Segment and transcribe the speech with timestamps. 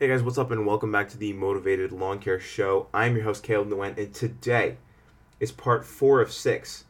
[0.00, 2.86] Hey guys, what's up, and welcome back to the Mowtivated Lawn Care Show.
[2.94, 4.78] I'm your host, Caleb Nguyen, and today
[5.40, 6.86] is part four of six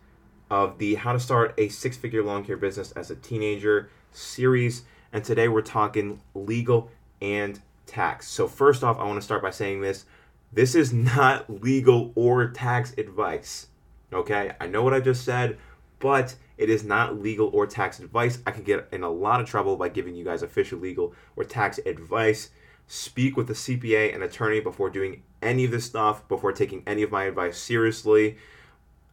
[0.49, 4.85] of the How to Start a Six Figure Lawn Care Business as a Teenager series.
[5.13, 6.89] And today we're talking legal
[7.21, 8.29] and tax.
[8.29, 10.05] So, first off, I want to start by saying this
[10.53, 13.67] this is not legal or tax advice.
[14.13, 15.59] Okay, I know what I just said,
[15.99, 18.39] but it is not legal or tax advice.
[18.47, 21.43] I could get in a lot of trouble by giving you guys official legal or
[21.43, 22.51] tax advice
[22.91, 27.05] speak with a CPA and attorney before doing any of this stuff, before taking any
[27.05, 28.37] of my advice seriously.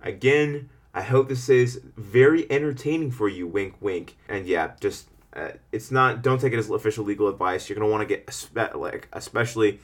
[0.01, 4.17] Again, I hope this is very entertaining for you, wink, wink.
[4.27, 6.23] And yeah, just uh, it's not.
[6.23, 7.69] Don't take it as official legal advice.
[7.69, 9.79] You're gonna want to get like, especially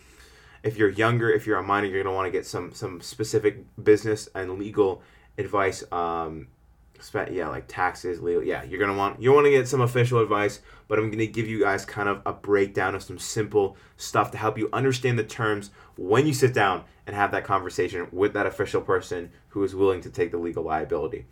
[0.63, 3.63] if you're younger, if you're a minor, you're gonna want to get some some specific
[3.83, 5.03] business and legal
[5.37, 5.83] advice.
[5.91, 6.47] Um,
[7.31, 8.43] yeah, like taxes, legal.
[8.43, 11.47] Yeah, you're gonna want you want to get some official advice, but I'm gonna give
[11.47, 15.23] you guys kind of a breakdown of some simple stuff to help you understand the
[15.23, 19.75] terms when you sit down and have that conversation with that official person who is
[19.75, 21.25] willing to take the legal liability.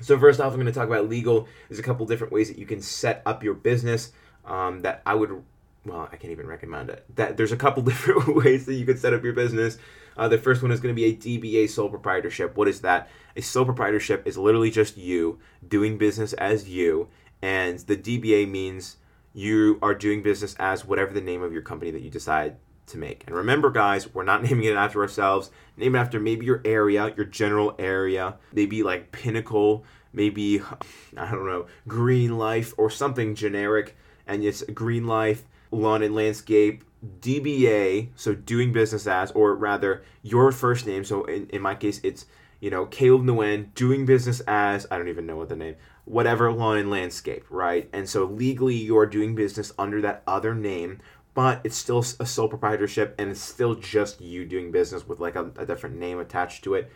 [0.00, 1.48] So first off, I'm to talk about legal.
[1.68, 4.12] There's a couple different ways that you can set up your business
[4.44, 5.42] um, that I would
[5.86, 7.04] well, I can't even recommend it.
[7.14, 9.78] That there's a couple different ways that you could set up your business.
[10.16, 12.56] Uh, the first one is going to be a DBA sole proprietorship.
[12.56, 13.08] What is that?
[13.36, 17.08] A sole proprietorship is literally just you doing business as you,
[17.42, 18.96] and the DBA means
[19.34, 22.56] you are doing business as whatever the name of your company that you decide
[22.86, 23.24] to make.
[23.26, 25.50] And remember, guys, we're not naming it after ourselves.
[25.76, 30.60] Name it after maybe your area, your general area, maybe like Pinnacle, maybe
[31.16, 33.96] I don't know, Green Life or something generic.
[34.26, 40.52] And it's Green Life lawn and landscape DBA, so doing business as, or rather your
[40.52, 41.04] first name.
[41.04, 42.26] So in, in my case, it's
[42.60, 46.50] you know Caleb Nguyen doing business as I don't even know what the name, whatever
[46.52, 47.88] lawn and landscape, right?
[47.92, 51.00] And so legally you're doing business under that other name,
[51.34, 55.36] but it's still a sole proprietorship and it's still just you doing business with like
[55.36, 56.90] a, a different name attached to it.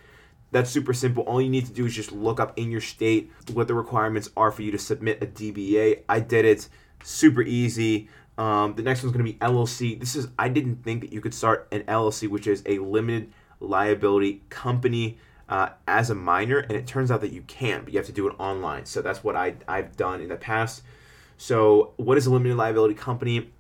[0.53, 1.23] That's super simple.
[1.25, 4.31] All you need to do is just look up in your state what the requirements
[4.37, 6.03] are for you to submit a DBA.
[6.09, 6.69] I did it
[7.05, 8.09] super easy.
[8.41, 10.01] Um, the next one's going to be LLC.
[10.01, 13.31] This is I didn't think that you could start an LLC, which is a limited
[13.61, 15.19] liability company,
[15.51, 18.13] uh, as a minor, and it turns out that you can, but you have to
[18.13, 18.87] do it online.
[18.87, 20.83] So that's what I I've done in the past.
[21.37, 23.51] So what is a limited liability company?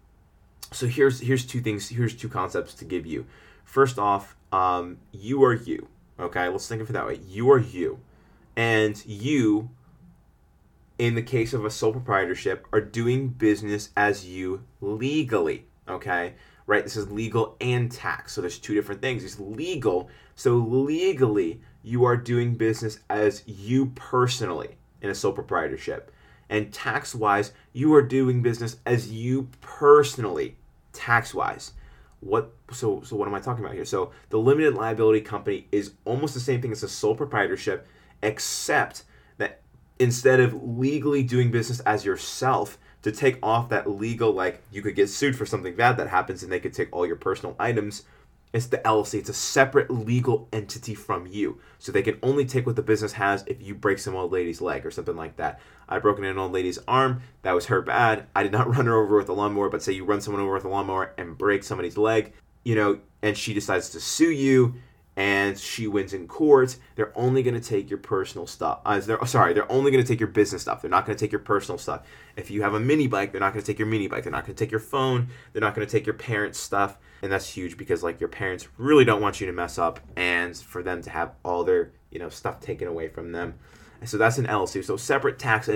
[0.72, 1.90] So here's here's two things.
[1.90, 3.26] Here's two concepts to give you.
[3.64, 5.88] First off, um, you are you.
[6.18, 7.20] Okay, let's think of it that way.
[7.28, 7.98] You are you,
[8.56, 9.68] and you
[11.00, 15.64] in the case of a sole proprietorship, are doing business as you legally.
[15.88, 16.34] Okay?
[16.66, 16.84] Right?
[16.84, 18.34] This is legal and tax.
[18.34, 19.24] So there's two different things.
[19.24, 20.10] It's legal.
[20.34, 26.12] So legally, you are doing business as you personally in a sole proprietorship.
[26.50, 30.56] And tax wise, you are doing business as you personally,
[30.92, 31.72] tax wise.
[32.20, 33.86] What so so what am I talking about here?
[33.86, 37.86] So the limited liability company is almost the same thing as a sole proprietorship,
[38.22, 39.04] except
[40.00, 44.96] instead of legally doing business as yourself to take off that legal like you could
[44.96, 48.02] get sued for something bad that happens and they could take all your personal items
[48.52, 49.20] it's the LLC.
[49.20, 51.60] It's a separate legal entity from you.
[51.78, 54.60] So they can only take what the business has if you break some old lady's
[54.60, 55.60] leg or something like that.
[55.88, 57.22] I broken an old lady's arm.
[57.42, 58.26] That was her bad.
[58.34, 60.54] I did not run her over with a lawnmower, but say you run someone over
[60.54, 62.32] with a lawnmower and break somebody's leg,
[62.64, 64.74] you know, and she decides to sue you
[65.20, 68.80] and she wins in court, they're only going to take your personal stuff.
[68.86, 70.80] Uh, they're, sorry, they're only going to take your business stuff.
[70.80, 72.06] They're not going to take your personal stuff.
[72.36, 74.22] If you have a mini bike, they're not going to take your mini bike.
[74.22, 75.28] They're not going to take your phone.
[75.52, 76.96] They're not going to take your parents' stuff.
[77.20, 80.56] And that's huge because like your parents really don't want you to mess up and
[80.56, 83.56] for them to have all their, you know, stuff taken away from them.
[84.00, 84.82] And so that's an LLC.
[84.82, 85.68] So separate tax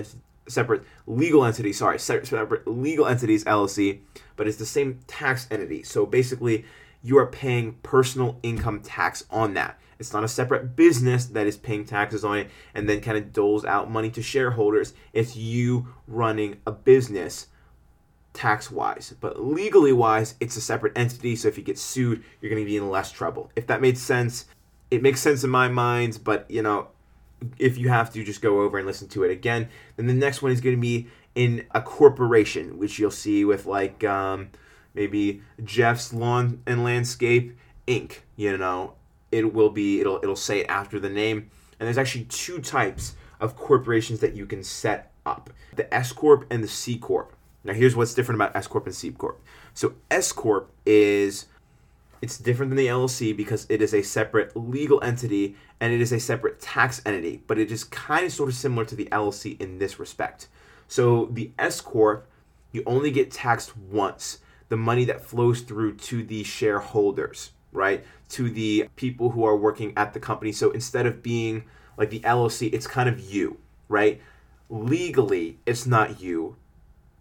[0.48, 4.00] separate legal entity, sorry, separate legal entities LLC,
[4.36, 5.82] but it's the same tax entity.
[5.82, 6.64] So basically
[7.04, 9.78] you are paying personal income tax on that.
[9.98, 13.32] It's not a separate business that is paying taxes on it and then kind of
[13.32, 14.94] doles out money to shareholders.
[15.12, 17.48] It's you running a business
[18.32, 19.14] tax wise.
[19.20, 21.36] But legally wise, it's a separate entity.
[21.36, 23.52] So if you get sued, you're going to be in less trouble.
[23.54, 24.46] If that made sense,
[24.90, 26.20] it makes sense in my mind.
[26.24, 26.88] But, you know,
[27.58, 29.68] if you have to, just go over and listen to it again.
[29.96, 33.66] Then the next one is going to be in a corporation, which you'll see with
[33.66, 34.50] like, um,
[34.94, 37.56] maybe Jeff's Lawn and Landscape
[37.86, 38.20] Inc.
[38.36, 38.94] You know,
[39.30, 41.50] it will be it'll it'll say it after the name.
[41.78, 46.46] And there's actually two types of corporations that you can set up: the S corp
[46.50, 47.34] and the C corp.
[47.64, 49.42] Now, here's what's different about S corp and C corp.
[49.72, 51.46] So S corp is
[52.24, 56.12] it's different than the LLC because it is a separate legal entity and it is
[56.12, 59.60] a separate tax entity, but it is kind of sort of similar to the LLC
[59.60, 60.48] in this respect.
[60.88, 62.26] So the S corp,
[62.72, 64.38] you only get taxed once
[64.68, 68.04] the money that flows through to the shareholders, right?
[68.30, 70.52] To the people who are working at the company.
[70.52, 71.64] So instead of being
[71.96, 73.58] like the LLC, it's kind of you,
[73.88, 74.20] right?
[74.68, 76.56] Legally, it's not you,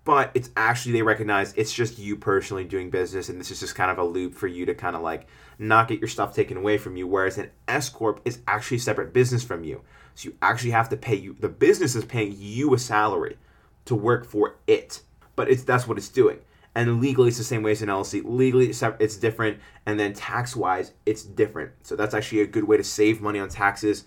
[0.05, 3.75] but it's actually they recognize it's just you personally doing business and this is just
[3.75, 6.57] kind of a loop for you to kind of like not get your stuff taken
[6.57, 9.81] away from you whereas an s corp is actually a separate business from you
[10.15, 13.37] so you actually have to pay you the business is paying you a salary
[13.85, 15.01] to work for it
[15.35, 16.39] but it's that's what it's doing
[16.75, 20.55] and legally it's the same way as an llc legally it's, different and then tax
[20.55, 24.05] wise it's different so that's actually a good way to save money on taxes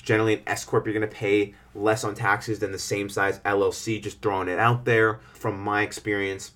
[0.00, 3.38] generally an S corp you're going to pay less on taxes than the same size
[3.40, 4.02] LLC.
[4.02, 6.52] Just throwing it out there from my experience.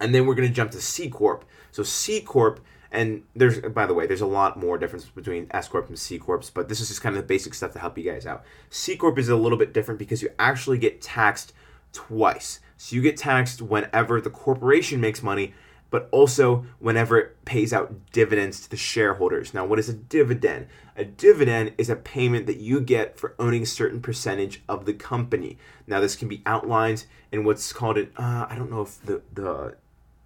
[0.00, 1.44] And then we're going to jump to C corp.
[1.70, 2.60] So C corp
[2.92, 6.18] and there's by the way there's a lot more difference between S corp and C
[6.18, 8.44] corps, but this is just kind of the basic stuff to help you guys out.
[8.70, 11.52] C corp is a little bit different because you actually get taxed
[11.92, 12.60] twice.
[12.76, 15.54] So you get taxed whenever the corporation makes money
[15.90, 19.52] but also whenever it pays out dividends to the shareholders.
[19.52, 20.68] Now, what is a dividend?
[20.96, 24.94] A dividend is a payment that you get for owning a certain percentage of the
[24.94, 25.58] company.
[25.86, 29.22] Now, this can be outlined in what's called an uh, I don't know if the
[29.32, 29.76] the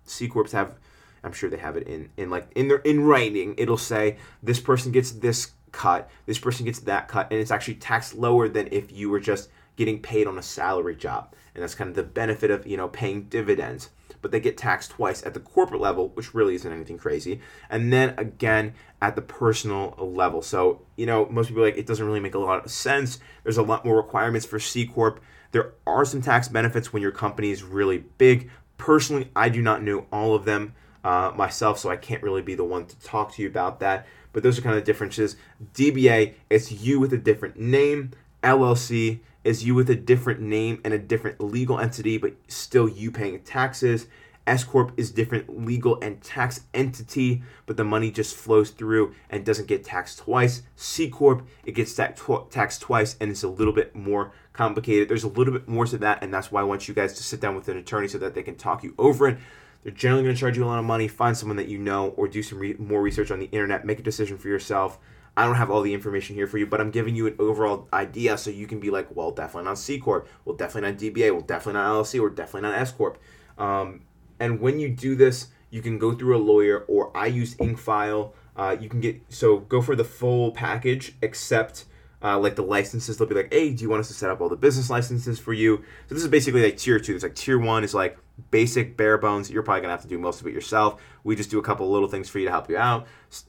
[0.05, 0.77] C corps have.
[1.23, 3.55] I'm sure they have it in in like in their in writing.
[3.57, 7.77] It'll say this person gets this cut, this person gets that cut, and it's actually
[7.77, 11.35] taxed lower than if you were just getting paid on a salary job.
[11.55, 13.91] And that's kind of the benefit of you know paying dividends
[14.25, 17.93] but they get taxed twice at the corporate level, which really isn't anything crazy, and
[17.93, 18.73] then again
[19.03, 20.41] at the personal level.
[20.41, 23.19] So, you know, most people like it doesn't really make a lot of sense.
[23.43, 25.21] There's a lot more requirements for C Corp.
[25.53, 28.51] There are some tax benefits when your company is really big.
[28.79, 30.75] Personally, I do not know all of them
[31.05, 34.07] uh, myself, so I can't really be the one to talk to you about that.
[34.33, 35.37] But those are kind of the differences.
[35.75, 38.13] DBA, it's you with a different name.
[38.43, 43.11] LLC is you with a different name and a different legal entity, but still you
[43.11, 44.07] paying taxes.
[44.47, 49.45] S corp is different legal and tax entity, but the money just flows through and
[49.45, 50.63] doesn't get taxed twice.
[50.77, 55.09] C corp it gets taxed twice and it's a little bit more complicated.
[55.09, 57.23] There's a little bit more to that, and that's why I want you guys to
[57.23, 59.39] sit down with an attorney so that they can talk you over it.
[59.83, 61.09] They're generally going to charge you a lot of money.
[61.09, 63.85] Find someone that you know, or do some re- more research on the internet.
[63.85, 64.99] Make a decision for yourself.
[65.37, 67.89] I don't have all the information here for you, but I'm giving you an overall
[67.93, 71.33] idea so you can be like, well, definitely not C Corp, well, definitely not DBA,
[71.33, 73.19] well, definitely not LLC, or definitely not S Corp.
[73.59, 74.03] Um,
[74.39, 78.33] and when you do this, you can go through a lawyer, or I use Incfile.
[78.57, 81.87] Uh, you can get so go for the full package, except
[82.23, 83.17] uh, like the licenses.
[83.17, 85.41] They'll be like, hey, do you want us to set up all the business licenses
[85.41, 85.79] for you?
[86.09, 87.15] So this is basically like tier two.
[87.15, 88.17] It's like tier one is like
[88.51, 89.51] basic bare bones.
[89.51, 91.03] You're probably gonna have to do most of it yourself.
[91.25, 93.07] We just do a couple little things for you to help you out.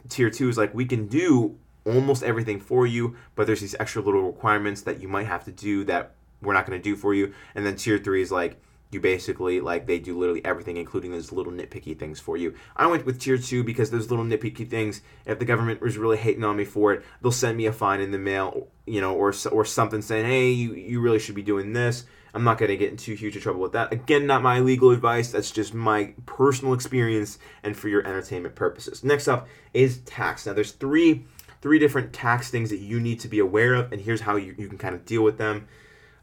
[0.09, 4.01] Tier two is like we can do almost everything for you, but there's these extra
[4.01, 7.13] little requirements that you might have to do that we're not going to do for
[7.13, 7.33] you.
[7.53, 8.59] And then tier three is like
[8.91, 12.55] you basically like they do literally everything, including those little nitpicky things for you.
[12.75, 16.17] I went with tier two because those little nitpicky things, if the government was really
[16.17, 19.13] hating on me for it, they'll send me a fine in the mail, you know,
[19.13, 22.05] or or something saying, hey, you you really should be doing this.
[22.33, 23.93] I'm not going to get into huge trouble with that.
[23.93, 25.31] Again, not my legal advice.
[25.31, 29.05] That's just my personal experience and for your entertainment purposes.
[29.05, 30.45] Next up is tax.
[30.45, 31.23] Now, there's three
[31.65, 34.53] three different tax things that you need to be aware of, and here's how you,
[34.55, 35.67] you can kind of deal with them.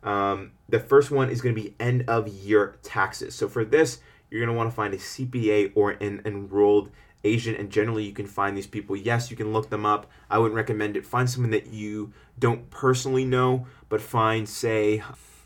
[0.04, 3.34] Um, the first one is going to be end of year taxes.
[3.34, 3.98] So for this,
[4.30, 6.90] you're going to want to find a CPA or an enrolled
[7.24, 8.94] agent, and generally you can find these people.
[8.94, 10.08] Yes, you can look them up.
[10.30, 11.04] I wouldn't recommend it.
[11.04, 15.02] Find someone that you don't personally know, but find, say,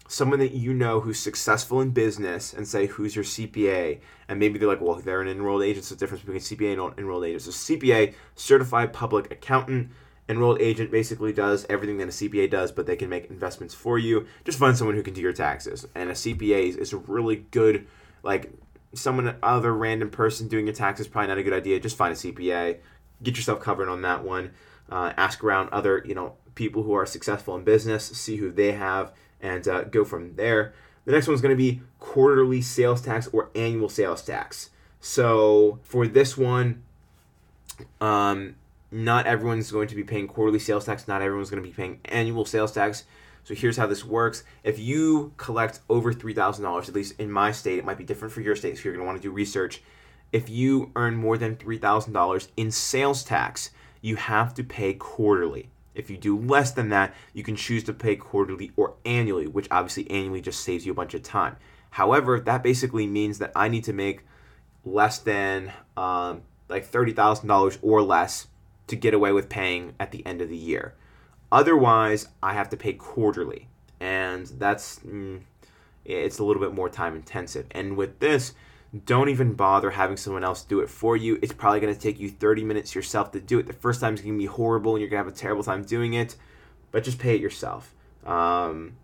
[0.08, 4.58] someone that you know who's successful in business and say who's your CPA and maybe
[4.58, 7.42] they're like well they're an enrolled agent so the difference between CPA and enrolled agent.
[7.42, 9.90] So CPA certified public accountant
[10.28, 13.98] enrolled agent basically does everything that a CPA does but they can make investments for
[13.98, 14.26] you.
[14.44, 15.86] Just find someone who can do your taxes.
[15.94, 17.86] And a CPA is a really good
[18.22, 18.52] like
[18.94, 21.80] someone other random person doing your taxes probably not a good idea.
[21.80, 22.78] Just find a CPA
[23.22, 24.52] get yourself covered on that one.
[24.88, 28.72] Uh, ask around other you know people who are successful in business see who they
[28.72, 30.74] have and uh, go from there.
[31.04, 34.70] The next one is going to be quarterly sales tax or annual sales tax.
[35.00, 36.82] So for this one,
[38.00, 38.56] um,
[38.90, 41.06] not everyone's going to be paying quarterly sales tax.
[41.06, 43.04] Not everyone's going to be paying annual sales tax.
[43.44, 44.42] So here's how this works.
[44.64, 48.40] If you collect over $3,000, at least in my state, it might be different for
[48.40, 49.82] your state, so you're going to want to do research.
[50.32, 55.68] If you earn more than $3,000 in sales tax, you have to pay quarterly.
[55.96, 59.66] If you do less than that, you can choose to pay quarterly or annually, which
[59.70, 61.56] obviously annually just saves you a bunch of time.
[61.90, 64.24] However, that basically means that I need to make
[64.84, 68.46] less than um, like $30,000 or less
[68.86, 70.94] to get away with paying at the end of the year.
[71.50, 73.68] Otherwise, I have to pay quarterly.
[73.98, 75.40] And that's, mm,
[76.04, 77.66] it's a little bit more time intensive.
[77.70, 78.52] And with this,
[79.04, 81.38] don't even bother having someone else do it for you.
[81.42, 83.66] It's probably going to take you 30 minutes yourself to do it.
[83.66, 85.64] The first time is going to be horrible and you're going to have a terrible
[85.64, 86.36] time doing it,
[86.92, 87.94] but just pay it yourself.
[88.24, 88.96] Um,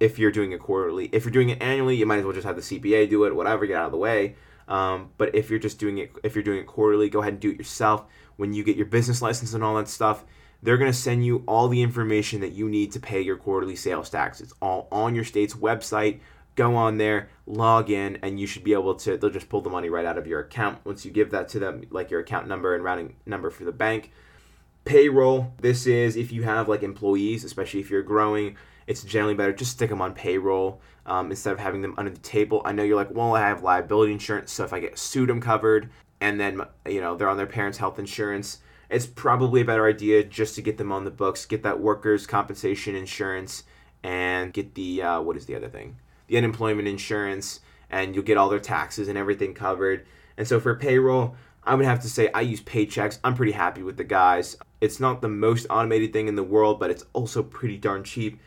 [0.00, 2.46] if you're doing it quarterly, if you're doing it annually, you might as well just
[2.46, 4.36] have the CPA do it, whatever, get out of the way.
[4.68, 7.40] Um, but if you're just doing it, if you're doing it quarterly, go ahead and
[7.40, 8.04] do it yourself.
[8.36, 10.24] When you get your business license and all that stuff,
[10.62, 13.76] they're going to send you all the information that you need to pay your quarterly
[13.76, 14.40] sales tax.
[14.40, 16.20] It's all on your state's website
[16.56, 19.16] go on there, log in, and you should be able to.
[19.16, 21.58] They'll just pull the money right out of your account once you give that to
[21.58, 24.10] them, like your account number and routing number for the bank.
[24.84, 25.52] Payroll.
[25.60, 28.56] This is if you have like employees, especially if you're growing.
[28.86, 32.20] It's generally better just stick them on payroll um, instead of having them under the
[32.20, 32.62] table.
[32.64, 35.40] I know you're like, well, I have liability insurance, so if I get sued, I'm
[35.40, 35.90] covered.
[36.20, 38.60] And then you know they're on their parents' health insurance.
[38.88, 42.26] It's probably a better idea just to get them on the books, get that workers'
[42.26, 43.64] compensation insurance,
[44.02, 45.96] and get the uh, what is the other thing?
[46.26, 50.06] The unemployment insurance, and you'll get all their taxes and everything covered.
[50.36, 53.18] And so for payroll, I would have to say I use Paychex.
[53.24, 54.56] I'm pretty happy with the guys.
[54.80, 58.40] It's not the most automated thing in the world, but it's also pretty darn cheap.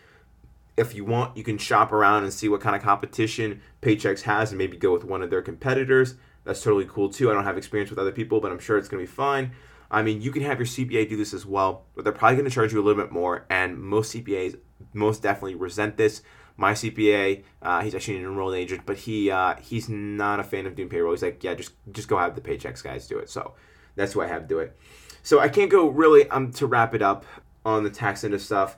[0.78, 4.52] If you want, you can shop around and see what kind of competition Paychex has
[4.52, 6.16] and maybe go with one of their competitors.
[6.46, 7.30] That's totally cool too.
[7.30, 9.52] I don't have experience with other people, but I'm sure it's going to be fine.
[9.92, 12.50] I mean, you can have your CPA do this as well, but they're probably going
[12.50, 14.58] to charge you a little bit more, and most CPAs
[14.94, 16.22] most definitely resent this
[16.60, 20.66] my CPA, uh, he's actually an enrolled agent, but he uh, he's not a fan
[20.66, 21.14] of doing payroll.
[21.14, 23.30] He's like, yeah, just just go have the Paychex guys do it.
[23.30, 23.54] So
[23.96, 24.78] that's why I have do it.
[25.24, 27.26] So I can't go really um to wrap it up
[27.66, 28.78] on the tax end of stuff.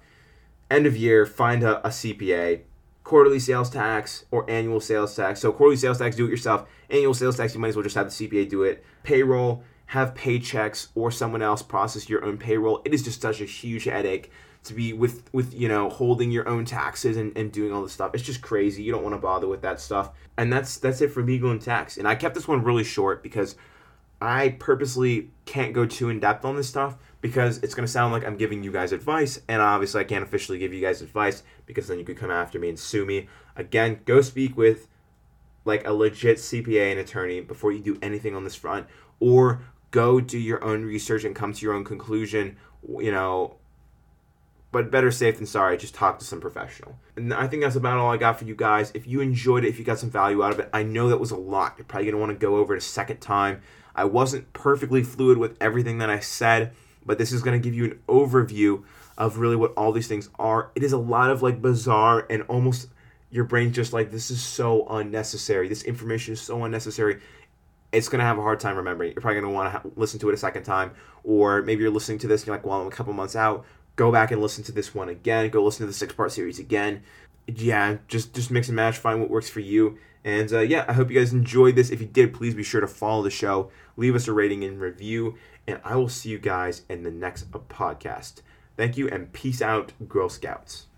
[0.70, 2.62] End of year, find a, a CPA.
[3.04, 5.42] Quarterly sales tax or annual sales tax.
[5.42, 6.70] So quarterly sales tax, do it yourself.
[6.90, 8.86] Annual sales tax, you might as well just have the CPA do it.
[9.02, 12.82] Payroll, have Paychex or someone else process your own payroll.
[12.86, 14.32] It is just such a huge headache
[14.64, 17.94] to be with with you know holding your own taxes and, and doing all this
[17.94, 18.14] stuff.
[18.14, 18.84] It's just crazy.
[18.84, 20.12] You don't want to bother with that stuff.
[20.38, 21.98] And that's that's it for legal and tax.
[21.98, 23.56] And i kept this one really short because
[24.22, 28.14] i purposely can't go too in depth on this stuff because it's going to sound
[28.14, 31.42] like i'm giving you guys advice and obviously i can't officially give you guys advice
[31.66, 33.28] because then you could come after me and sue me.
[33.56, 34.88] Again go speak with
[35.66, 38.86] like a legit cpa and attorney before you do anything on this front
[39.20, 42.58] or go do your own research and come to your own conclusion
[43.00, 43.56] you know
[44.72, 45.78] but better safe than sorry.
[45.78, 46.98] Just talk to some professional.
[47.16, 48.92] And I think that's about all I got for you guys.
[48.94, 51.20] If you enjoyed it, if you got some value out of it, I know that
[51.20, 51.76] was a lot.
[51.78, 53.62] You're probably going to want to go over it a second time.
[53.96, 56.72] I wasn't perfectly fluid with everything that I said,
[57.06, 58.84] but this is going to give you an overview
[59.18, 60.72] of really what all these things are.
[60.76, 62.88] It is a lot of like bizarre and almost
[63.30, 65.68] your brain's just like, this is so unnecessary.
[65.68, 67.20] This information is so unnecessary
[67.92, 69.12] it's going to have a hard time remembering.
[69.12, 70.92] You're probably going to want to listen to it a second time,
[71.24, 73.66] or maybe you're listening to this and you're like, well, I'm a couple months out
[73.96, 75.50] go back and listen to this one again.
[75.50, 77.04] Go listen to the six part series again.
[77.48, 79.98] Yeah, just just mix and match, find what works for you.
[80.24, 81.90] And uh, yeah, I hope you guys enjoyed this.
[81.90, 84.80] If you did, please be sure to follow the show, leave us a rating and
[84.80, 85.36] review,
[85.68, 88.42] and I will see you guys in the next podcast.
[88.78, 90.88] Thank you and peace out, Girl Scouts.